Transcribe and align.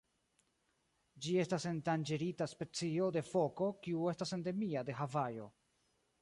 Ĝi 1.25 1.35
estas 1.43 1.67
endanĝerita 1.71 2.47
specio 2.55 3.11
de 3.19 3.23
foko 3.27 3.69
kiu 3.85 4.09
estas 4.15 4.35
endemia 4.39 4.85
de 4.89 4.97
Havajo. 5.03 5.47